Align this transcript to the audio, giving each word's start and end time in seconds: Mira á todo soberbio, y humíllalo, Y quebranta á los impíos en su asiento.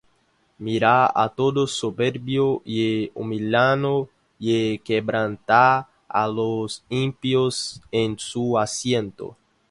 Mira 0.65 0.93
á 1.05 1.27
todo 1.29 1.67
soberbio, 1.67 2.63
y 2.65 3.11
humíllalo, 3.13 4.09
Y 4.39 4.79
quebranta 4.79 5.89
á 6.09 6.27
los 6.27 6.83
impíos 6.89 7.83
en 7.91 8.17
su 8.17 8.57
asiento. 8.57 9.37